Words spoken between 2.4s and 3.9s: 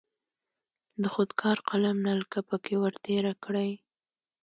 پکې ور تیره کړئ.